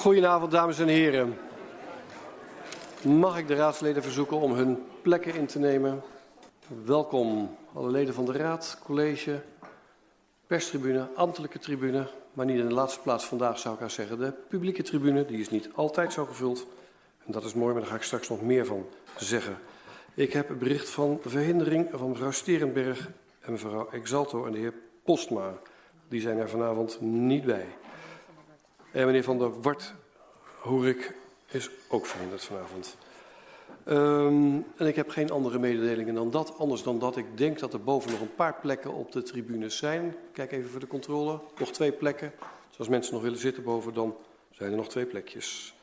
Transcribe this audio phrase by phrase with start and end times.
[0.00, 1.38] Goedenavond, dames en heren.
[3.02, 6.02] Mag ik de raadsleden verzoeken om hun plekken in te nemen?
[6.84, 9.42] Welkom, alle leden van de raad, college,
[10.46, 14.18] perstribune, ambtelijke tribune, maar niet in de laatste plaats vandaag zou ik haar zeggen.
[14.18, 16.66] De publieke tribune, die is niet altijd zo gevuld.
[17.26, 18.86] En dat is mooi, maar daar ga ik straks nog meer van
[19.16, 19.58] zeggen.
[20.14, 23.10] Ik heb bericht van verhindering van mevrouw Sterenberg
[23.40, 24.74] en mevrouw Exalto en de heer
[25.04, 25.52] Postma.
[26.08, 27.66] Die zijn er vanavond niet bij.
[28.92, 29.94] En meneer Van der Wart,
[30.60, 31.14] hoor ik,
[31.46, 32.96] is ook verhinderd vanavond.
[33.88, 36.58] Um, en ik heb geen andere mededelingen dan dat.
[36.58, 39.76] Anders dan dat ik denk dat er boven nog een paar plekken op de tribunes
[39.76, 40.16] zijn.
[40.32, 41.40] Kijk even voor de controle.
[41.58, 42.32] Nog twee plekken.
[42.68, 44.16] Dus als mensen nog willen zitten boven, dan
[44.50, 45.74] zijn er nog twee plekjes.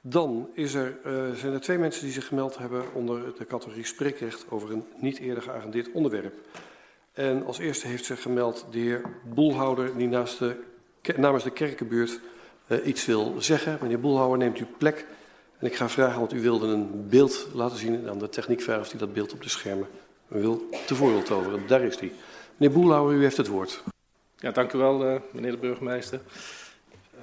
[0.00, 3.86] Dan is er, uh, zijn er twee mensen die zich gemeld hebben onder de categorie
[3.86, 6.34] spreekrecht over een niet eerder geagendeerd onderwerp.
[7.12, 9.02] En als eerste heeft zich gemeld de heer
[9.34, 10.56] Boelhouder, die naast de,
[11.16, 12.20] namens de kerkenbuurt
[12.66, 13.78] uh, iets wil zeggen.
[13.80, 15.06] Meneer Boelhouder, neemt u plek.
[15.58, 18.60] En ik ga vragen, want u wilde een beeld laten zien en aan de techniek
[18.60, 19.88] vragen of die dat beeld op de schermen
[20.28, 21.66] wil tevoren toveren.
[21.66, 22.12] Daar is hij.
[22.56, 23.82] Meneer Boelhouwer, u heeft het woord.
[24.36, 26.20] Ja, dank u wel, uh, meneer de burgemeester.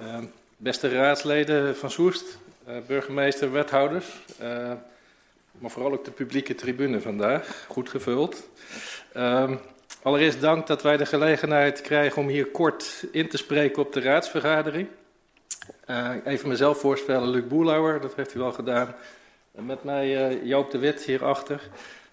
[0.02, 0.18] Uh,
[0.56, 2.38] beste raadsleden van Soest,
[2.86, 4.06] burgemeester, wethouders,
[5.58, 8.48] maar vooral ook de publieke tribune vandaag, goed gevuld.
[10.02, 14.00] Allereerst dank dat wij de gelegenheid krijgen om hier kort in te spreken op de
[14.00, 14.88] raadsvergadering.
[15.92, 18.94] Uh, even mezelf voorstellen, Luc Boelauer, dat heeft u al gedaan.
[19.50, 21.60] Met mij uh, Joop de Wit hierachter.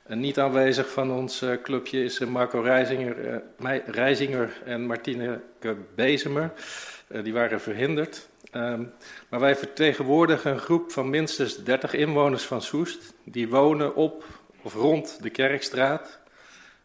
[0.03, 3.41] En niet aanwezig van ons uh, clubje is Marco Reisinger,
[3.85, 5.41] Reisinger en Martine
[5.95, 6.51] Bezemer.
[7.23, 8.29] die waren verhinderd.
[8.53, 8.93] Um,
[9.29, 13.13] maar wij vertegenwoordigen een groep van minstens 30 inwoners van Soest.
[13.23, 14.25] Die wonen op
[14.61, 16.19] of rond de Kerkstraat.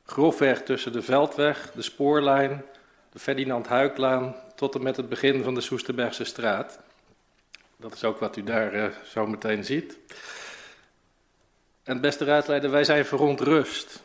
[0.05, 2.65] Grofweg tussen de Veldweg, de Spoorlijn,
[3.13, 6.79] de Ferdinand Huiklaan tot en met het begin van de Soesterbergse straat.
[7.85, 9.99] Dat is ook wat u daar uh, zo meteen ziet.
[11.83, 14.03] En beste raadleider, wij zijn verontrust.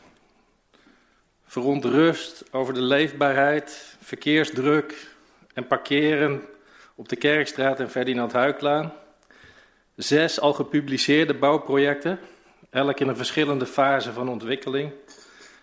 [1.45, 5.07] Verontrust over de leefbaarheid, verkeersdruk
[5.53, 6.41] en parkeren
[6.95, 8.93] op de Kerkstraat en Ferdinand Huiklaan.
[9.95, 12.19] Zes al gepubliceerde bouwprojecten,
[12.69, 14.91] elk in een verschillende fase van ontwikkeling.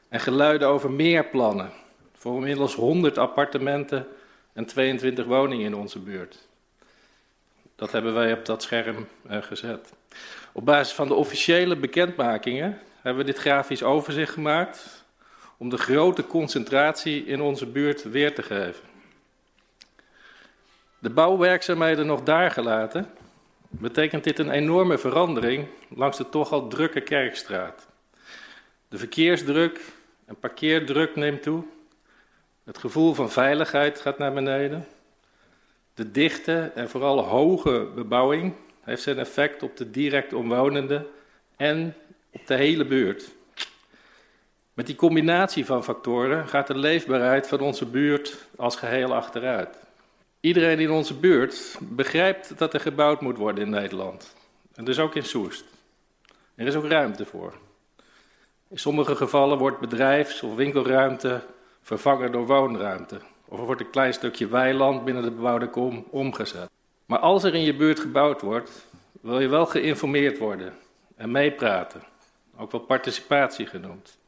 [0.09, 1.73] En geluiden over meer plannen
[2.13, 4.07] voor inmiddels 100 appartementen
[4.53, 6.46] en 22 woningen in onze buurt.
[7.77, 9.93] Dat hebben wij op dat scherm uh, gezet.
[10.53, 15.05] Op basis van de officiële bekendmakingen hebben we dit grafisch overzicht gemaakt
[15.57, 18.85] om de grote concentratie in onze buurt weer te geven.
[20.99, 23.11] De bouwwerkzaamheden nog daar gelaten,
[23.69, 27.87] betekent dit een enorme verandering langs de toch al drukke Kerkstraat.
[28.89, 29.81] De verkeersdruk
[30.25, 31.65] en parkeerdruk neemt toe.
[32.65, 34.87] Het gevoel van veiligheid gaat naar beneden.
[35.97, 41.07] De dichte en vooral hoge bebouwing heeft zijn effect op de direct omwonenden
[41.57, 41.95] en
[42.31, 43.35] op de hele buurt.
[44.75, 49.79] Met die combinatie van factoren gaat de leefbaarheid van onze buurt als geheel achteruit.
[50.41, 54.35] Iedereen in onze buurt begrijpt dat er gebouwd moet worden in Nederland.
[54.75, 55.65] En dus ook in Soest.
[56.55, 57.59] Er is ook ruimte voor.
[58.69, 61.43] In sommige gevallen wordt bedrijfs- of winkelruimte
[61.83, 63.21] vervangen door woonruimte.
[63.49, 66.71] Of er wordt een klein stukje weiland binnen de bebouwde kom omgezet.
[67.07, 68.87] Maar als er in je buurt gebouwd wordt,
[69.21, 70.73] wil je wel geïnformeerd worden
[71.17, 72.03] en meepraten.
[72.57, 74.19] Ook wel participatie genoemd.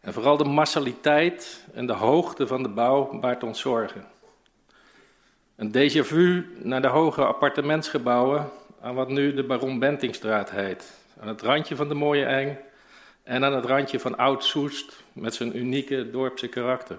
[0.00, 4.04] En vooral de massaliteit en de hoogte van de bouw baart ons zorgen.
[5.56, 10.98] Een déjà vu naar de hoge appartementsgebouwen aan wat nu de Baron Bentingstraat heet.
[11.20, 12.58] Aan het randje van de Mooie Eng
[13.22, 16.98] en aan het randje van Oud-Soest met zijn unieke dorpse karakter.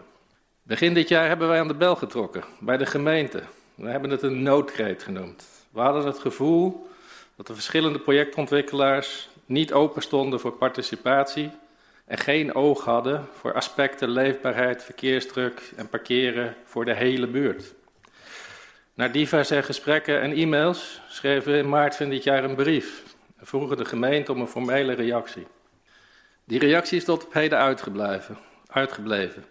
[0.64, 3.44] Begin dit jaar hebben wij aan de bel getrokken bij de gemeente.
[3.76, 5.46] We hebben het een noodkreet genoemd.
[5.72, 6.90] We hadden het gevoel
[7.36, 11.52] dat de verschillende projectontwikkelaars niet open stonden voor participatie
[12.06, 17.74] en geen oog hadden voor aspecten leefbaarheid, verkeersdruk en parkeren voor de hele buurt.
[18.94, 23.04] Na diverse gesprekken en e-mails schreven we in maart van dit jaar een brief
[23.38, 25.48] en vroegen de gemeente om een formele reactie.
[26.46, 28.38] Die reactie is tot op heden uitgebleven,
[28.72, 29.46] uitgebleven.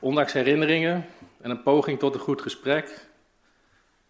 [0.00, 1.06] Ondanks herinneringen
[1.40, 3.06] en een poging tot een goed gesprek.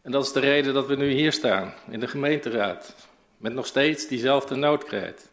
[0.02, 2.94] En dat is de reden dat we nu hier staan, in de gemeenteraad,
[3.36, 5.30] met nog steeds diezelfde noodkreet.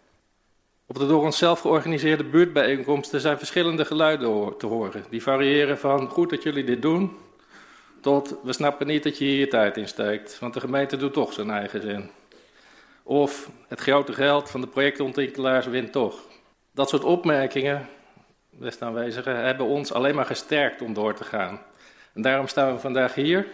[0.86, 5.06] Op de door onszelf georganiseerde buurtbijeenkomsten zijn verschillende geluiden te horen.
[5.10, 7.18] Die variëren van goed dat jullie dit doen,
[8.02, 11.34] tot we snappen niet dat je hier tijd in steekt, want de gemeente doet toch
[11.34, 12.10] zijn eigen zin.
[13.04, 16.20] Of het grote geld van de projectontwikkelaars wint toch.
[16.72, 17.88] Dat soort opmerkingen,
[18.60, 21.62] beste aanwezigen, hebben ons alleen maar gesterkt om door te gaan.
[22.14, 23.48] En daarom staan we vandaag hier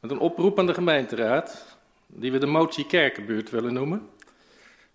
[0.00, 4.08] Met een oproep aan de gemeenteraad, die we de motie Kerkenbuurt willen noemen.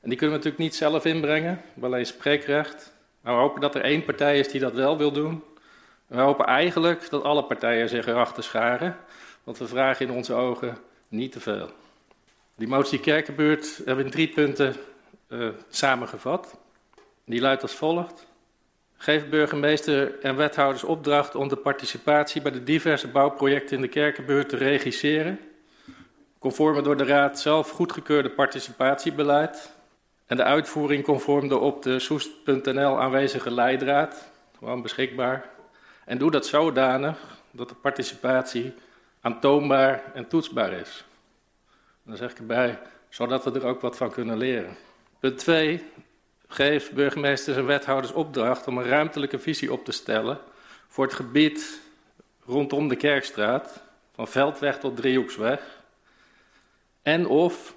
[0.02, 2.94] En die kunnen we natuurlijk niet zelf inbrengen, alleen spreekrecht.
[3.22, 5.44] Maar we hopen dat er één partij is die dat wel wil doen.
[6.08, 8.98] En we hopen eigenlijk dat alle partijen zich erachter scharen,
[9.44, 10.78] want we vragen in onze ogen
[11.08, 11.70] niet te veel.
[12.56, 14.76] Die motie Kerkenbuurt hebben we in drie punten
[15.28, 16.58] uh, samengevat.
[17.26, 18.26] Die luidt als volgt.
[19.06, 24.50] Geef burgemeester en wethouders opdracht om de participatie bij de diverse bouwprojecten in de Kerkenbuurt
[24.50, 25.40] te regisseren.
[26.40, 29.72] Conform het door de Raad zelf goedgekeurde participatiebeleid.
[30.26, 34.32] En de uitvoering conform de op de soest.nl aanwezige leidraad.
[34.58, 35.50] Gewoon beschikbaar.
[36.06, 37.18] En doe dat zodanig
[37.52, 38.74] dat de participatie
[39.22, 41.06] aantoonbaar en toetsbaar is.
[42.04, 42.80] Dan zeg ik erbij,
[43.10, 44.76] zodat we er ook wat van kunnen leren.
[45.20, 45.84] Punt 2.
[46.48, 50.40] Geef burgemeesters en wethouders opdracht om een ruimtelijke visie op te stellen
[50.88, 51.82] voor het gebied
[52.46, 53.84] rondom de Kerkstraat,
[54.14, 55.62] van Veldweg tot Driehoeksweg.
[57.02, 57.76] En of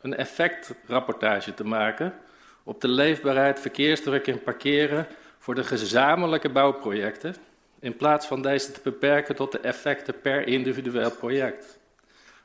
[0.00, 2.14] een effectrapportage te maken
[2.62, 5.06] op de leefbaarheid, verkeersdruk en parkeren
[5.38, 7.36] voor de gezamenlijke bouwprojecten,
[7.80, 11.78] in plaats van deze te beperken tot de effecten per individueel project.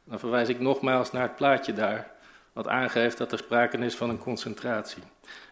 [0.04, 2.12] Dan verwijs ik nogmaals naar het plaatje daar,
[2.58, 5.04] wat aangeeft dat er sprake is van een concentratie.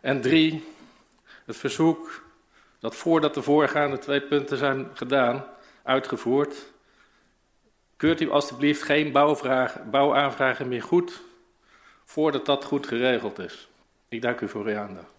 [0.02, 0.64] En drie,
[1.46, 2.24] het verzoek
[2.80, 5.46] dat voordat de voorgaande twee punten zijn gedaan,
[5.84, 6.56] uitgevoerd,
[7.98, 9.12] keurt u alstublieft geen
[9.92, 11.22] bouwaanvragen meer goed
[12.04, 13.68] voordat dat goed geregeld is.
[14.08, 15.14] Ik dank u voor uw aandacht.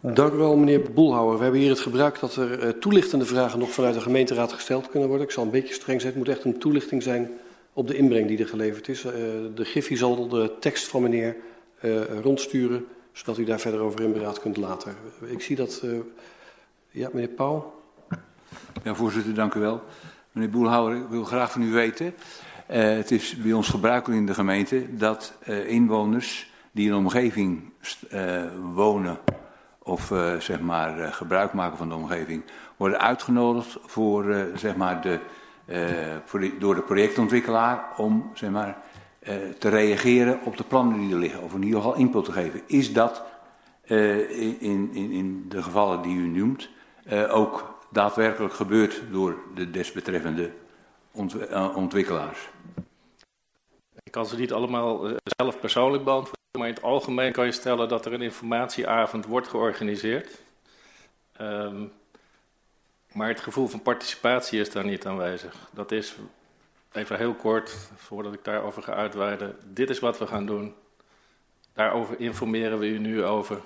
[0.00, 1.36] Dank u wel, meneer Boelhouwer.
[1.36, 4.88] We hebben hier het gebruik dat er uh, toelichtende vragen nog vanuit de gemeenteraad gesteld
[4.88, 5.26] kunnen worden.
[5.26, 6.12] Ik zal een beetje streng zijn.
[6.12, 7.30] Het moet echt een toelichting zijn
[7.72, 9.04] op de inbreng die er geleverd is.
[9.04, 9.12] Uh,
[9.54, 11.36] de Griffie zal de tekst van meneer
[11.80, 14.94] uh, rondsturen, zodat u daar verder over in beraad kunt laten.
[15.26, 15.84] Ik zie dat...
[16.90, 17.80] ja, meneer Pauw.
[18.84, 19.82] Ja, voorzitter, dank u wel.
[20.32, 22.14] Meneer Boelhouwer, ik wil graag van u weten...
[22.66, 25.34] Het is bij ons gebruikelijk in de gemeente dat
[25.66, 27.72] inwoners die in een omgeving
[28.74, 29.18] wonen
[29.78, 32.42] of zeg maar gebruik maken van de omgeving,
[32.76, 35.18] worden uitgenodigd voor, zeg maar de, de,
[36.58, 38.76] door de projectontwikkelaar om zeg maar,
[39.58, 42.62] te reageren op de plannen die er liggen, of in ieder geval input te geven.
[42.66, 43.22] Is dat
[43.86, 46.68] in, in, in de gevallen die u noemt
[47.28, 50.50] ook daadwerkelijk gebeurd door de desbetreffende
[51.74, 52.48] ontwikkelaars?
[54.02, 55.06] Ik kan ze niet allemaal
[55.36, 59.48] zelf persoonlijk beantwoorden, maar in het algemeen kan je stellen dat er een informatieavond wordt
[59.48, 60.40] georganiseerd.
[61.40, 61.92] Um,
[63.12, 65.68] maar het gevoel van participatie is daar niet aanwezig.
[65.72, 66.16] Dat is,
[66.92, 70.74] even heel kort, voordat ik daarover ga uitweiden, dit is wat we gaan doen.
[71.72, 73.60] Daarover informeren we u nu over.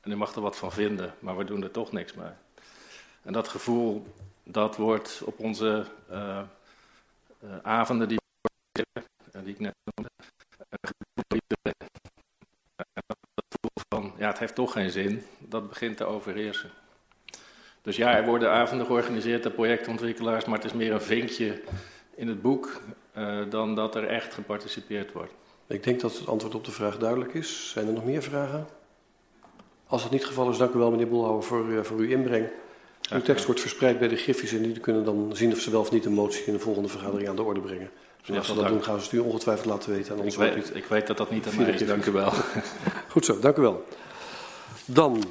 [0.00, 2.30] En u mag er wat van vinden, maar we doen er toch niks mee.
[3.22, 4.06] En dat gevoel,
[4.42, 6.40] dat wordt op onze uh,
[7.44, 8.18] uh, avonden die
[9.44, 10.10] die ik net noemde,
[14.18, 16.70] ja, het heeft toch geen zin, dat begint te overheersen.
[17.86, 21.60] Dus ja, er worden avonden georganiseerd door projectontwikkelaars, maar het is meer een vinkje
[22.14, 22.80] in het boek
[23.18, 25.32] uh, dan dat er echt geparticipeerd wordt.
[25.66, 27.70] Ik denk dat het antwoord op de vraag duidelijk is.
[27.70, 28.66] Zijn er nog meer vragen?
[29.86, 32.08] Als dat niet het geval is, dank u wel meneer Boelhouwer voor, uh, voor uw
[32.08, 32.48] inbreng.
[33.12, 35.80] Uw tekst wordt verspreid bij de Griffies en die kunnen dan zien of ze wel
[35.80, 37.90] of niet een motie in de volgende vergadering aan de orde brengen.
[38.24, 40.34] Dus als ze dat doen, gaan ze het u ongetwijfeld laten weten aan ons.
[40.34, 42.32] Ik weet, ik weet dat dat niet aan mij is, dank u wel.
[43.12, 43.84] Goed zo, dank u wel.
[44.84, 45.24] Dan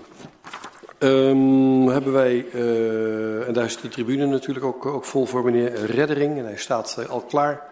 [1.05, 5.85] um, hebben wij, uh, en daar is de tribune natuurlijk ook, ook vol voor meneer
[5.85, 6.37] Reddering.
[6.37, 7.63] En hij staat uh, al klaar.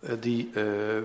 [0.00, 0.50] Uh, die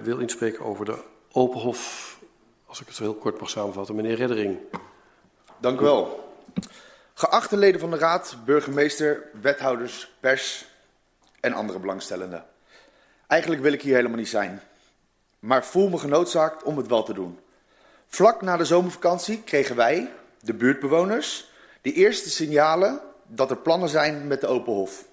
[0.04, 0.98] wil inspreken over de
[1.32, 2.18] Openhof.
[2.66, 3.96] Als ik het zo heel kort mag samenvatten.
[3.96, 4.58] Meneer Reddering.
[5.58, 6.34] Dank u wel.
[7.14, 10.66] Geachte leden van de Raad, burgemeester, wethouders, pers
[11.40, 12.46] en andere belangstellenden.
[13.28, 14.62] Eigenlijk wil ik hier helemaal niet zijn,
[15.40, 17.40] maar voel me genoodzaakt om het wel te doen.
[18.08, 20.12] Vlak na de zomervakantie kregen wij,
[20.42, 21.49] de buurtbewoners,
[21.82, 25.06] de eerste signalen dat er plannen zijn met de Open Hof.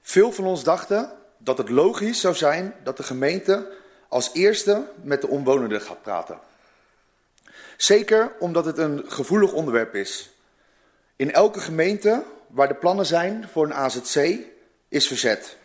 [0.00, 3.72] Veel van ons dachten dat het logisch zou zijn dat de gemeente
[4.08, 6.38] als eerste met de omwonenden gaat praten.
[7.76, 10.30] Zeker omdat het een gevoelig onderwerp is.
[11.16, 14.38] In elke gemeente waar de plannen zijn voor een AZC
[14.88, 15.56] is verzet.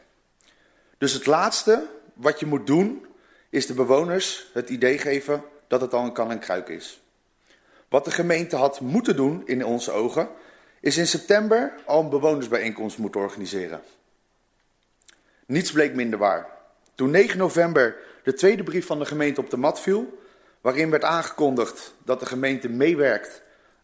[0.97, 3.05] Dus het laatste wat je moet doen
[3.49, 7.01] is de bewoners het idee geven dat het al een kan en kruik is.
[7.89, 10.29] Wat de gemeente had moeten doen in onze ogen
[10.79, 13.81] is in september al een bewonersbijeenkomst moeten organiseren.
[15.45, 16.47] Niets bleek minder waar.
[16.95, 20.17] Toen 9 november de tweede brief van de gemeente op de mat viel,
[20.61, 23.41] waarin werd aangekondigd dat de gemeente meewerkt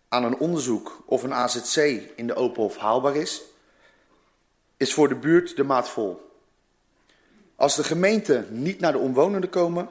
[0.08, 1.78] aan een onderzoek of een AZC
[2.16, 3.42] in de Openhof haalbaar is,
[4.78, 6.32] is voor de buurt de maat vol.
[7.56, 9.90] Als de gemeenten niet naar de omwonenden komen,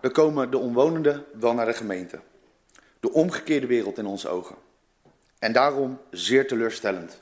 [0.00, 2.20] dan komen de omwonenden wel naar de gemeente.
[3.00, 4.56] De omgekeerde wereld in onze ogen.
[5.38, 7.18] En daarom zeer teleurstellend.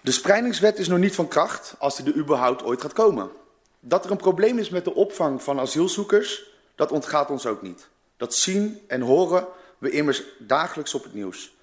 [0.00, 3.30] De spreidingswet is nog niet van kracht als die er überhaupt ooit gaat komen.
[3.80, 7.88] Dat er een probleem is met de opvang van asielzoekers, dat ontgaat ons ook niet.
[8.16, 9.46] Dat zien en horen
[9.78, 11.54] we immers dagelijks op het nieuws.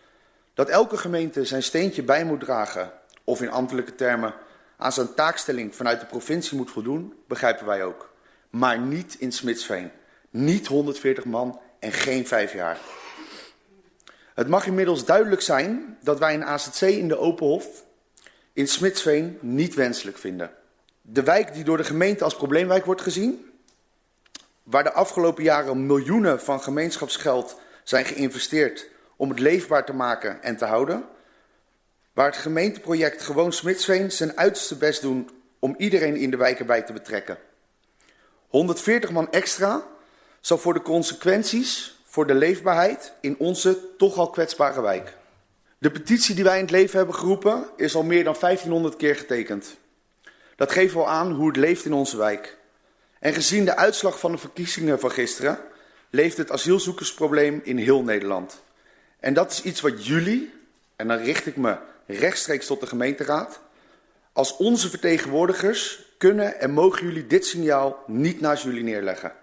[0.54, 2.92] Dat elke gemeente zijn steentje bij moet dragen,
[3.24, 4.34] of in ambtelijke termen
[4.78, 8.10] aan zijn taakstelling vanuit de provincie moet voldoen, begrijpen wij ook.
[8.50, 9.92] Maar niet in Smitsveen.
[10.32, 12.78] Niet 140 man en geen vijf jaar.
[14.34, 17.84] Het mag inmiddels duidelijk zijn dat wij een AZC in de Openhof
[18.54, 20.52] in Smitsveen niet wenselijk vinden.
[21.02, 23.52] De wijk die door de gemeente als probleemwijk wordt gezien,
[24.64, 30.58] waar de afgelopen jaren miljoenen van gemeenschapsgeld zijn geïnvesteerd om het leefbaar te maken en
[30.58, 31.06] te houden,
[32.14, 36.82] waar het gemeenteproject Gewoon Smitsveen zijn uiterste best doen om iedereen in de wijk erbij
[36.82, 37.38] te betrekken.
[38.48, 39.84] 140 man extra
[40.42, 45.18] zal voor de consequenties voor de leefbaarheid in onze toch al kwetsbare wijk.
[45.78, 49.16] De petitie die wij in het leven hebben geroepen is al meer dan 1500 keer
[49.16, 49.78] getekend.
[50.56, 52.58] Dat geeft wel aan hoe het leeft in onze wijk.
[53.20, 55.60] En gezien de uitslag van de verkiezingen van gisteren
[56.10, 58.64] leeft het asielzoekersprobleem in heel Nederland.
[59.20, 60.54] En dat is iets wat jullie,
[60.96, 63.60] en dan richt ik me rechtstreeks tot de gemeenteraad,
[64.34, 69.34] als onze vertegenwoordigers kunnen en mogen jullie dit signaal niet naast jullie neerleggen.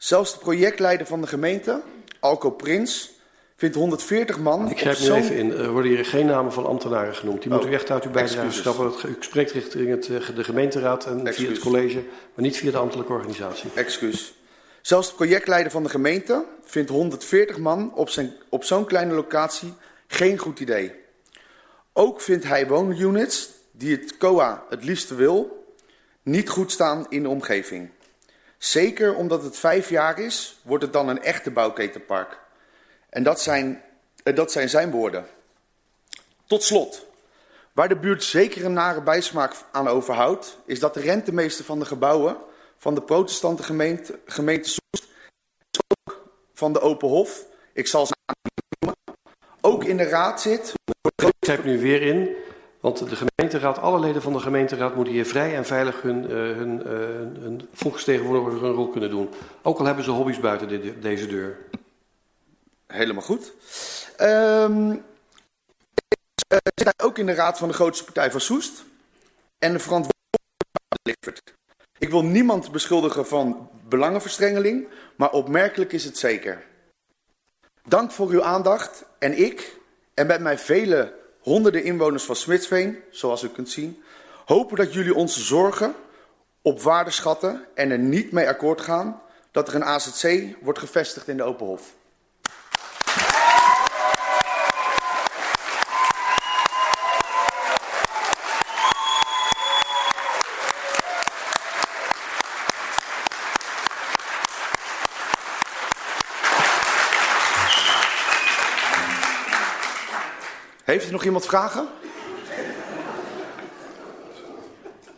[0.00, 1.82] Zelfs de projectleider van de gemeente,
[2.20, 3.10] Alco Prins,
[3.56, 4.70] vindt 140 man.
[4.70, 5.52] Ik grijp nu even in.
[5.52, 7.42] Er worden hier geen namen van ambtenaren genoemd.
[7.42, 8.92] Die oh, moet u echt uit uw bijdrage schrappen.
[9.08, 11.36] U spreekt richting het, eh, de gemeenteraad en Excuus.
[11.36, 11.94] via het college,
[12.34, 13.70] maar niet via de ambtelijke organisatie.
[13.74, 14.34] Excuus.
[14.80, 19.74] Zelfs de projectleider van de gemeente vindt 140 man op, zijn, op zo'n kleine locatie
[20.06, 20.92] geen goed idee.
[21.92, 25.66] Ook vindt hij woonunits, die het COA het liefste wil,
[26.22, 27.90] niet goed staan in de omgeving.
[28.60, 32.38] Zeker omdat het vijf jaar is, wordt het dan een echte bouwketenpark.
[33.08, 33.82] En dat zijn,
[34.22, 35.26] eh, dat zijn zijn woorden.
[36.46, 37.06] Tot slot,
[37.72, 41.84] waar de buurt zeker een nare bijsmaak aan overhoudt, is dat de rentemeester van de
[41.84, 42.36] gebouwen
[42.76, 45.08] van de protestante gemeente, gemeente Soest,
[45.86, 48.14] ook van de Open Hof, ik zal ze
[48.78, 48.98] noemen,
[49.60, 50.72] ook in de raad zit.
[51.16, 52.36] Ik grijp nu weer in,
[52.80, 56.30] want de gemeenteraad, alle leden van de gemeenteraad moeten hier vrij en veilig hun, uh,
[56.30, 56.86] hun,
[57.40, 59.30] hun volksvertegenwoordiger hun rol kunnen doen.
[59.62, 61.58] Ook al hebben ze hobby's buiten de, deze deur.
[62.86, 63.52] Helemaal goed.
[64.20, 64.92] Um,
[66.48, 68.84] ik zit ook in de raad van de grootste partij van Soest.
[69.58, 71.42] En de verantwoordelijkheid
[71.98, 76.64] Ik wil niemand beschuldigen van belangenverstrengeling, maar opmerkelijk is het zeker.
[77.84, 79.76] Dank voor uw aandacht en ik,
[80.14, 84.02] en met mij vele honderden inwoners van Smitsveen, zoals u kunt zien,
[84.44, 85.94] hopen dat jullie onze zorgen
[86.62, 91.28] op waarde schatten en er niet mee akkoord gaan dat er een AZC wordt gevestigd
[91.28, 91.78] in de Open
[111.10, 111.88] Nog iemand vragen?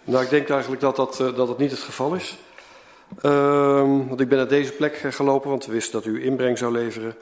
[0.04, 2.38] Nou, ik denk eigenlijk dat dat, uh, dat, het niet het geval is.
[3.22, 6.72] Uh, want ik ben naar deze plek gelopen, want we wisten dat u inbreng zou
[6.72, 7.14] leveren.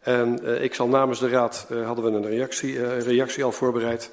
[0.00, 4.10] En uh, ik zal namens de raad, hadden we een reactie, reactie al voorbereid.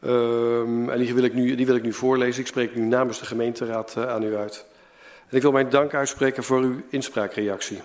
[0.00, 2.40] Ehm, en die wil, ik nu, die wil ik nu voorlezen.
[2.40, 4.64] Ik spreek nu namens de gemeenteraad aan u uit.
[5.28, 7.80] En ik wil mijn dank uitspreken voor uw inspraakreactie.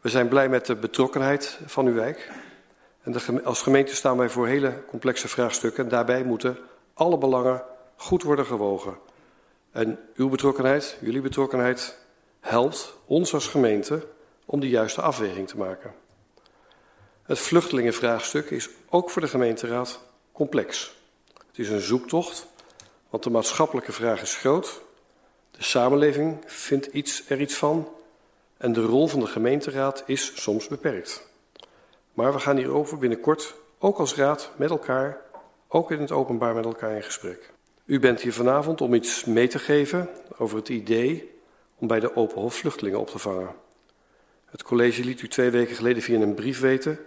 [0.00, 2.30] We zijn blij met de betrokkenheid van uw wijk.
[3.04, 5.84] En als gemeente staan wij voor hele complexe vraagstukken.
[5.84, 6.58] En daarbij moeten
[6.94, 7.62] alle belangen
[7.96, 8.96] goed worden gewogen.
[9.70, 11.98] En uw betrokkenheid, jullie betrokkenheid,
[12.40, 14.06] helpt ons als gemeente
[14.44, 15.94] om de juiste afweging te maken.
[17.22, 20.00] Het vluchtelingenvraagstuk is ook voor de gemeenteraad
[20.32, 20.94] complex.
[21.46, 22.46] Het is een zoektocht,
[23.10, 24.80] want de maatschappelijke vraag is groot.
[25.50, 27.88] De samenleving vindt iets, er iets van.
[28.56, 31.32] En de rol van de gemeenteraad is soms beperkt.
[32.14, 35.20] Maar we gaan hierover binnenkort, ook als raad, met elkaar,
[35.68, 37.52] ook in het openbaar met elkaar in gesprek.
[37.84, 41.40] U bent hier vanavond om iets mee te geven over het idee
[41.78, 43.54] om bij de Open Hof vluchtelingen op te vangen.
[44.44, 46.98] Het college liet u twee weken geleden via een brief weten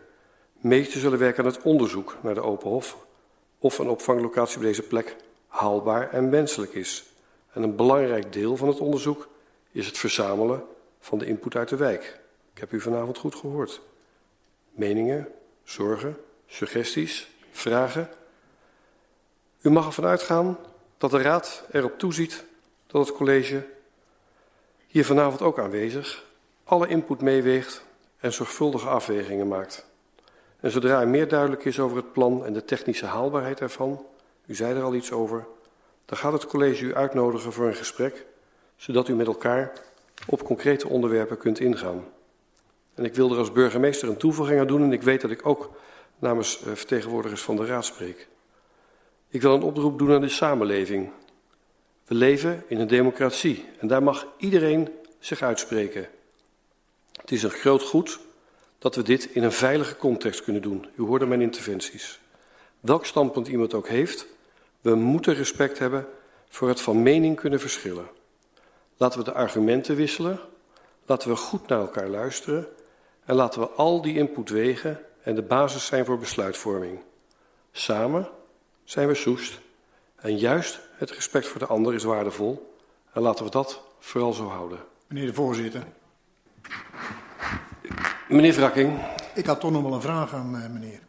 [0.59, 2.97] mee te zullen werken aan het onderzoek naar de Open Hof
[3.59, 5.15] of een opvanglocatie op deze plek
[5.47, 7.05] haalbaar en wenselijk is.
[7.53, 9.27] En een belangrijk deel van het onderzoek
[9.71, 10.63] is het verzamelen
[10.99, 12.19] van de input uit de wijk.
[12.53, 13.81] Ik heb u vanavond goed gehoord
[14.77, 15.27] meningen,
[15.63, 16.17] zorgen,
[16.47, 18.09] suggesties, vragen.
[19.61, 20.57] U mag ervan uitgaan
[20.97, 22.43] dat de Raad erop toeziet
[22.87, 23.65] dat het college
[24.87, 26.25] hier vanavond ook aanwezig
[26.63, 27.85] alle input meeweegt
[28.19, 29.85] en zorgvuldige afwegingen maakt.
[30.59, 34.05] En zodra er meer duidelijk is over het plan en de technische haalbaarheid ervan,
[34.45, 35.45] u zei er al iets over,
[36.05, 38.25] dan gaat het college u uitnodigen voor een gesprek,
[38.75, 39.71] zodat u met elkaar
[40.27, 42.05] op concrete onderwerpen kunt ingaan.
[42.97, 45.45] En ik wil er als burgemeester een toevoeging aan doen en ik weet dat ik
[45.45, 45.71] ook
[46.19, 48.27] namens eh, vertegenwoordigers van de Raad spreek.
[49.29, 51.11] Ik wil een oproep doen aan de samenleving.
[52.05, 54.89] We leven in een democratie en daar mag iedereen
[55.19, 56.09] zich uitspreken.
[57.11, 58.19] Het is een groot goed
[58.77, 60.87] dat we dit in een veilige context kunnen doen.
[60.95, 62.19] U hoorde mijn interventies.
[62.79, 64.27] Welk standpunt iemand ook heeft,
[64.81, 66.07] we moeten respect hebben
[66.49, 68.07] voor het van mening kunnen verschillen.
[68.97, 70.39] Laten we de argumenten wisselen,
[71.05, 72.67] laten we goed naar elkaar luisteren
[73.27, 76.99] en laten we al die input wegen en de basis zijn voor besluitvorming.
[77.71, 78.29] Samen
[78.83, 79.59] zijn we soest
[80.15, 82.75] en juist het respect voor de ander is waardevol
[83.13, 84.79] en laten we dat vooral zo houden.
[85.07, 85.83] Meneer de voorzitter.
[88.27, 88.99] Meneer Vrakking.
[89.33, 90.99] Ik had toch nog wel een vraag aan uh, meneer.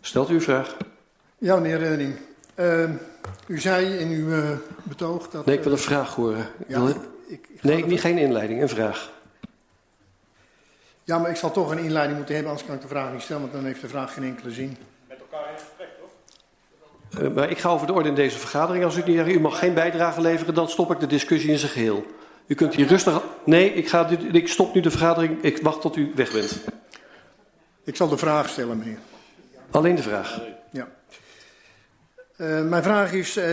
[0.00, 0.76] Stelt u uw vraag.
[1.38, 2.16] Ja, meneer Redding.
[2.56, 2.90] Uh,
[3.46, 4.50] u zei in uw uh,
[4.82, 5.46] betoog dat...
[5.46, 6.48] Nee, ik wil een vraag horen.
[6.66, 9.16] Ja, ik, ik, ik nee, niet geen inleiding, een vraag.
[11.08, 13.22] Ja, maar ik zal toch een inleiding moeten hebben, anders kan ik de vraag niet
[13.22, 14.76] stellen, want dan heeft de vraag geen enkele zin.
[15.08, 17.22] Met elkaar in gesprek, toch?
[17.22, 18.84] Uh, maar ik ga over de orde in deze vergadering.
[18.84, 21.58] Als u niet zegt, u mag geen bijdrage leveren, dan stop ik de discussie in
[21.58, 22.06] zijn geheel.
[22.46, 23.22] U kunt hier rustig...
[23.44, 25.42] Nee, ik, ga, ik stop nu de vergadering.
[25.42, 26.60] Ik wacht tot u weg bent.
[27.84, 28.98] Ik zal de vraag stellen, meneer.
[29.70, 30.40] Alleen de vraag?
[32.38, 33.44] Uh, mijn vraag is uh,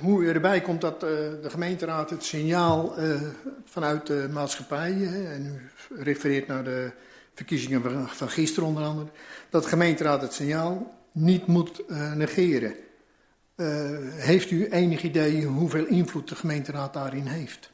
[0.00, 1.10] hoe u erbij komt dat uh,
[1.42, 2.94] de gemeenteraad het signaal
[3.64, 4.92] vanuit de maatschappij,
[5.32, 5.70] en u
[6.02, 6.90] refereert naar de
[7.34, 9.08] verkiezingen van, van gisteren onder andere,
[9.50, 11.82] dat de gemeenteraad het signaal niet moet
[12.14, 12.74] negeren.
[14.16, 17.70] heeft u enig idee hoeveel invloed de gemeenteraad daarin heeft?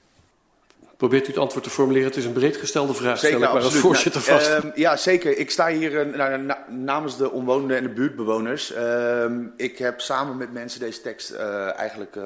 [0.97, 2.09] Probeert u het antwoord te formuleren?
[2.09, 4.64] Het is een breed gestelde vraag, zeker, stel ik maar als voorzitter nou, vast.
[4.64, 5.38] Uh, ja, zeker.
[5.38, 8.73] Ik sta hier uh, na, namens de omwonenden en de buurtbewoners.
[8.73, 9.25] Uh,
[9.57, 12.18] ik heb samen met mensen deze tekst eh, eigenlijk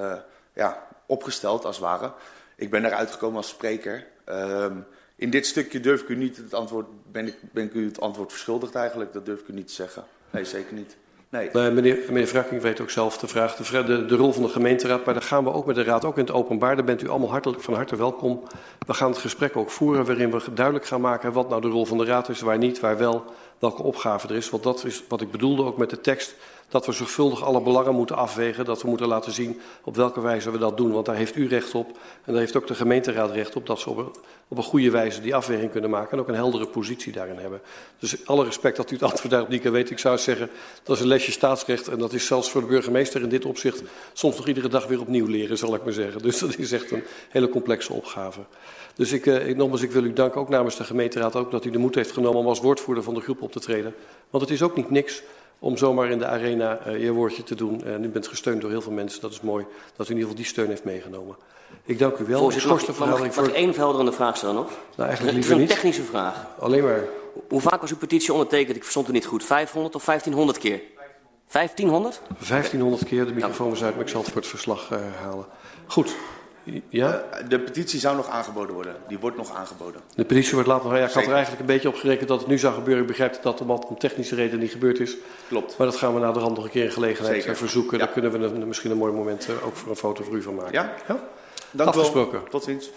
[0.55, 2.13] ja, opgesteld, als het ware.
[2.57, 4.07] Ik ben eruit gekomen als spreker.
[4.25, 4.77] Ehm,
[5.17, 8.01] in dit stukje durf ik u niet het antwoord, ben ik, ben ik u het
[8.01, 9.13] antwoord verschuldigd eigenlijk.
[9.13, 10.05] Dat durf ik u niet te zeggen.
[10.31, 10.97] Nee, zeker niet.
[11.31, 11.49] Nee.
[11.53, 14.49] Uh, meneer, meneer Vrakking weet ook zelf de vraag, de, de, de, rol van de
[14.49, 15.05] gemeenteraad.
[15.05, 16.77] Maar daar gaan we ook met de raad, ook in het openbaar.
[16.77, 18.43] Daar bent u allemaal hartelijk van harte welkom.
[18.87, 21.87] We gaan het gesprek ook voeren waarin we duidelijk gaan maken wat nou de rol
[21.87, 23.25] van de raad is, waar niet, waar wel,
[23.59, 24.51] welke opgave er is.
[24.51, 26.35] Want dat is wat ik bedoelde ook met de tekst.
[26.71, 28.65] Dat we zorgvuldig alle belangen moeten afwegen.
[28.65, 30.93] Dat we moeten laten zien op welke wijze we dat doen.
[30.93, 31.89] Want daar heeft u recht op.
[32.25, 33.67] En daar heeft ook de gemeenteraad recht op.
[33.67, 34.11] Dat ze op een,
[34.49, 36.13] op een goede wijze die afweging kunnen maken.
[36.13, 37.61] En ook een heldere positie daarin hebben.
[37.99, 39.77] Dus alle respect dat u het antwoord daarop niet kan.
[39.77, 40.51] Ik zou zeggen,
[40.83, 41.89] dat is een lesje staatsrecht.
[41.89, 45.01] En dat is zelfs voor de burgemeester in dit opzicht soms nog iedere dag weer
[45.01, 46.23] opnieuw leren, zal ik maar zeggen.
[46.23, 48.41] Dus dat is echt een hele complexe opgave.
[48.95, 51.71] Dus ik, ik, nogmaals, ik wil u danken ook namens de gemeenteraad ook dat u
[51.71, 53.95] de moed heeft genomen om als woordvoerder van de groep op te treden.
[54.31, 55.23] Want het is ook niet niks
[55.61, 57.85] om zomaar in de arena uh, je woordje te doen.
[57.85, 59.21] En u bent gesteund door heel veel mensen.
[59.21, 59.65] Dat is mooi
[59.97, 61.37] dat u in ieder geval die steun heeft meegenomen.
[61.85, 62.41] Ik dank u wel.
[62.41, 64.71] Voorzitter, mag, mag, mag, mag ik één verhelderende vraag stellen nog?
[64.97, 66.47] Nou, eigenlijk het is een technische vraag.
[66.59, 67.05] Alleen maar.
[67.49, 68.77] Hoe vaak was uw petitie ondertekend?
[68.77, 69.45] Ik verstond u niet goed.
[69.45, 70.81] 500 of 1500 keer?
[71.51, 72.21] 1500?
[72.49, 73.27] 1500 keer.
[73.27, 75.47] De microfoon was uit, maar ik zal het voor het verslag uh, halen.
[75.87, 76.15] Goed.
[76.89, 77.25] Ja?
[77.43, 78.97] Uh, de petitie zou nog aangeboden worden.
[79.09, 80.01] Die wordt nog aangeboden.
[80.15, 80.99] De petitie wordt later nog.
[80.99, 83.03] Ja, ik had er eigenlijk een beetje op gerekend dat het nu zou gebeuren.
[83.03, 85.17] Ik begrijp dat om technische reden niet gebeurd is.
[85.49, 85.77] Klopt.
[85.77, 87.57] Maar dat gaan we na de rand nog een keer in gelegenheid Zeker.
[87.57, 87.99] verzoeken.
[87.99, 88.05] Ja.
[88.05, 90.43] Daar kunnen we een, misschien een mooi moment uh, ook voor een foto voor u
[90.43, 90.73] van maken.
[90.73, 90.95] Ja?
[91.09, 91.21] ja?
[91.71, 92.41] Dank Afgesproken.
[92.41, 92.51] Wel.
[92.51, 92.91] Tot ziens.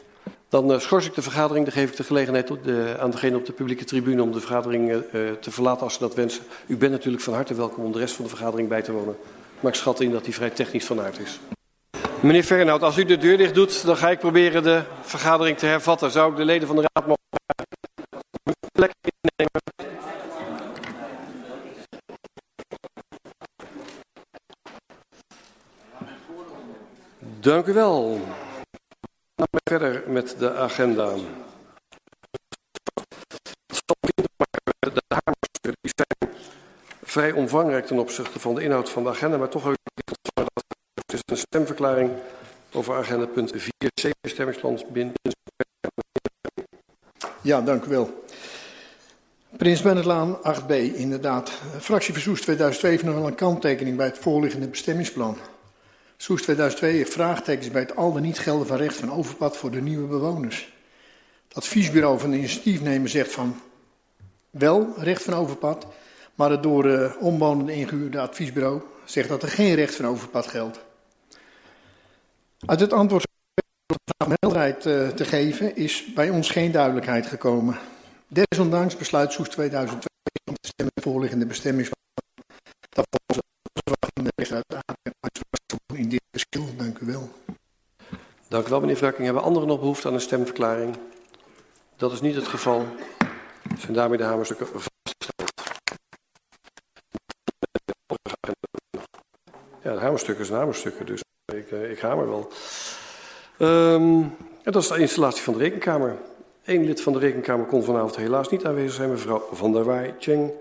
[0.50, 1.66] Dan schors ik de vergadering.
[1.66, 4.40] Dan geef ik de gelegenheid op de, aan degene op de publieke tribune om de
[4.40, 5.04] vergadering
[5.40, 6.44] te verlaten als ze dat wensen.
[6.68, 9.16] U bent natuurlijk van harte welkom om de rest van de vergadering bij te wonen.
[9.60, 11.40] Maar ik schat in dat die vrij technisch van aard is.
[12.24, 15.66] Meneer Fernhout, als u de deur dicht doet, dan ga ik proberen de vergadering te
[15.66, 16.12] hervatten.
[16.12, 17.22] Zou ik de leden van de raad mogen
[18.72, 19.62] plek innemen?
[27.40, 28.20] Dank u wel.
[29.36, 31.14] Dan gaan verder met de agenda.
[35.62, 36.34] De zijn
[37.04, 39.74] vrij omvangrijk ten opzichte van de inhoud van de agenda, maar toch
[41.54, 42.12] stemverklaring
[42.72, 45.14] over agenda punt 4c, bestemmingsplan binnen.
[47.42, 48.24] Ja, dank u wel.
[49.58, 51.52] Prins Bennetlaan 8b, inderdaad.
[51.80, 55.38] Fractie Versoes 2002 heeft nog wel een kanttekening bij het voorliggende bestemmingsplan.
[56.18, 59.72] Soes 2002 heeft vraagtekens bij het al dan niet gelden van recht van overpad voor
[59.72, 60.74] de nieuwe bewoners.
[61.48, 63.62] Het adviesbureau van de initiatiefnemer zegt van
[64.50, 65.88] wel recht van overpad,
[66.36, 70.80] maar het door uh, omwonenden ingehuurde adviesbureau zegt dat er geen recht van overpad geldt.
[72.66, 73.28] Uit het antwoord
[74.26, 77.78] om helderheid uh, te geven is bij ons geen duidelijkheid gekomen.
[78.28, 80.08] Desondanks besluit Soes 2002
[80.46, 81.90] om te stemmen voorliggende bestemming
[82.90, 84.64] dat volgens de de rechter
[85.94, 86.76] in dit verschil.
[86.78, 87.30] Dank u wel.
[88.48, 89.26] Dank u wel, meneer Vrakking.
[89.26, 90.98] Hebben anderen nog behoefte aan een stemverklaring?
[91.96, 92.86] Dat is niet het geval.
[93.80, 95.52] Zijn daarmee de hamerstukken vastgesteld.
[99.84, 101.22] Ja, de hamerstukken zijn hamerstukken, dus
[101.66, 102.50] ik, eh, ik hamer wel.
[103.60, 106.18] Um, en dat is de installatie van de rekenkamer.
[106.64, 110.14] Eén lid van de rekenkamer kon vanavond helaas niet aanwezig zijn, mevrouw Van der Waai
[110.20, 110.52] Cheng.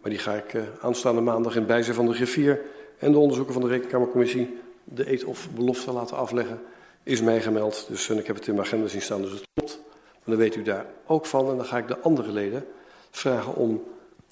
[0.00, 2.60] Maar die ga ik uh, aanstaande maandag in bijzijn van de griffier
[2.98, 6.60] en de onderzoeken van de rekenkamercommissie de eet of belofte laten afleggen.
[7.02, 9.80] Is mij gemeld, dus ik heb het in mijn agenda zien staan, dus het klopt.
[10.12, 11.50] Maar dan weet u daar ook van.
[11.50, 12.66] En dan ga ik de andere leden
[13.10, 13.82] vragen om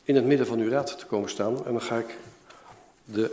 [0.05, 1.67] in het midden van uw raad te komen staan.
[1.67, 2.17] En dan ga ik
[3.05, 3.31] de,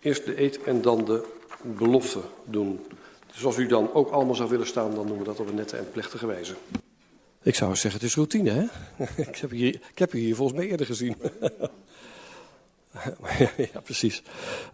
[0.00, 1.24] eerst de eet en dan de
[1.62, 2.80] belofte doen.
[3.32, 5.54] Dus als u dan ook allemaal zou willen staan, dan doen we dat op een
[5.54, 6.54] nette en plechtige wijze.
[7.42, 8.64] Ik zou zeggen, het is routine, hè?
[9.22, 11.16] ik, heb u hier volgens mij eerder gezien.
[13.72, 14.22] ja, precies.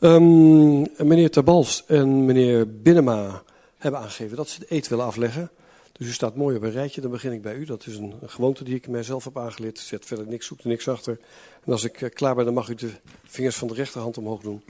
[0.01, 3.43] Um, meneer Tabals en meneer Binnema
[3.79, 5.51] hebben aangegeven dat ze de eet willen afleggen.
[5.93, 7.65] Dus u staat mooi op een rijtje, dan begin ik bij u.
[7.65, 9.79] Dat is een, gewoonte die ik mijzelf heb aangeleerd.
[9.79, 11.19] Zet verder niks, zoek er niks achter.
[11.65, 12.91] En als ik uh, klaar ben, dan mag u de
[13.25, 14.63] vingers van de rechterhand omhoog doen.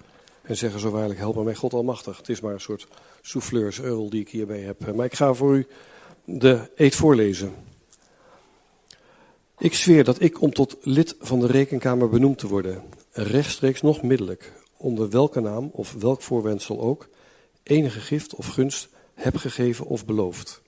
[0.44, 2.16] En zeggen zo waarlijk, help mij God almachtig.
[2.16, 2.87] Het is maar een soort
[3.22, 3.80] souffleurs
[4.11, 4.94] die ik hierbij heb.
[4.94, 5.66] Maar ik ga voor u
[6.24, 7.54] de eet voorlezen.
[9.59, 14.02] Ik zweer dat ik om tot lid van de rekenkamer benoemd te worden, rechtstreeks nog
[14.02, 17.09] middelijk, onder welke naam of welk voorwendsel ook,
[17.62, 20.62] enige gift of gunst heb gegeven of beloofd.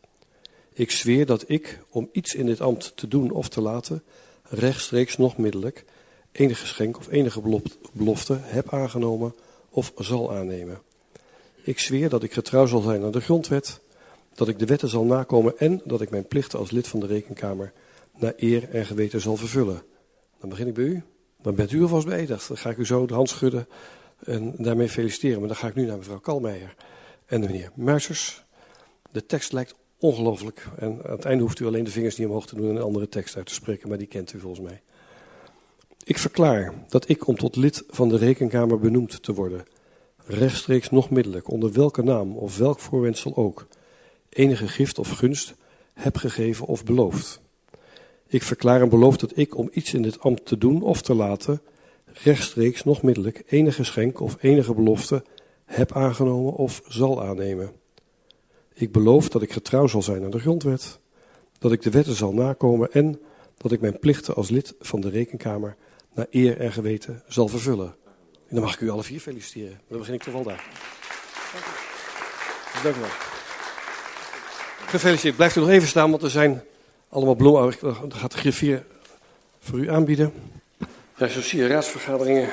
[0.73, 4.03] Ik zweer dat ik, om iets in dit ambt te doen of te laten,
[4.43, 5.85] rechtstreeks nog middelijk,
[6.33, 7.63] enige geschenk of enige
[7.93, 9.35] belofte heb aangenomen
[9.77, 10.79] of zal aannemen.
[11.63, 13.81] Ik zweer dat ik getrouw zal zijn aan de grondwet,
[14.35, 17.07] dat ik de wetten zal nakomen en dat ik mijn plichten als lid van de
[17.07, 17.73] Rekenkamer
[18.15, 19.83] naar eer en geweten zal vervullen.
[20.41, 21.03] Dan begin ik bij u.
[21.43, 22.49] Dan bent u alvast beëdigd.
[22.49, 23.69] Dan ga ik u zo de hand schudden
[24.25, 25.39] en daarmee feliciteren.
[25.39, 26.75] Maar dan ga ik nu naar mevrouw Kalmeijer
[27.27, 28.45] en de meneer Muisers.
[29.11, 30.69] De tekst lijkt ongelooflijk.
[30.79, 32.83] En aan het einde hoeft u alleen de vingers niet omhoog te doen en een
[32.83, 34.83] andere tekst uit te spreken, maar die kent u volgens mij.
[36.07, 39.65] Ik verklaar dat ik om tot lid van de rekenkamer benoemd te worden,
[40.27, 43.67] rechtstreeks nog middelijk, onder welke naam of welk voorwendsel ook,
[44.29, 45.55] enige gift of gunst
[45.95, 47.41] heb gegeven of beloofd.
[48.27, 51.15] Ik verklaar en beloof dat ik om iets in dit ambt te doen of te
[51.15, 51.61] laten,
[52.05, 55.25] rechtstreeks nog middelijk, enige geschenk of enige belofte
[55.65, 57.73] heb aangenomen of zal aannemen.
[58.75, 60.99] Ik beloof dat ik getrouw zal zijn aan de grondwet,
[61.59, 63.21] dat ik de wetten zal nakomen en
[63.57, 65.77] dat ik mijn plichten als lid van de Rekenkamer
[66.17, 67.95] naar eer en geweten zal vervullen.
[68.49, 69.81] En dan mag ik u alle vier feliciteren.
[69.89, 70.65] Dan begin ik toch wel daar.
[72.83, 73.09] Dank u wel.
[74.87, 75.37] Gefeliciteerd.
[75.37, 76.63] Blijft u nog even staan, want er zijn
[77.09, 77.75] allemaal bloemen.
[77.81, 78.85] Dan gaat de griffier
[79.61, 80.33] voor u aanbieden.
[81.17, 82.49] Ja, zo zie je raadsvergaderingen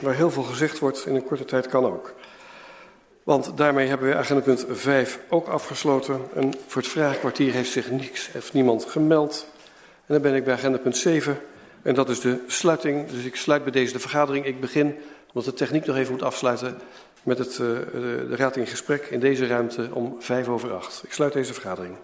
[0.00, 2.14] waar heel veel gezegd wordt in een korte tijd kan ook.
[3.22, 6.20] Want daarmee hebben we agenda punt 5 ook afgesloten.
[6.34, 9.46] En voor het vraagkwartier heeft zich niks, heeft niemand gemeld.
[10.06, 11.38] En dan ben ik bij agenda punt 7.
[11.82, 13.08] En dat is de sluiting.
[13.08, 14.44] Dus ik sluit bij deze de vergadering.
[14.44, 14.94] Ik begin,
[15.26, 16.78] omdat de techniek nog even moet afsluiten,
[17.22, 21.02] met het, uh, de, de raad in gesprek in deze ruimte om vijf over acht.
[21.04, 21.96] Ik sluit deze vergadering.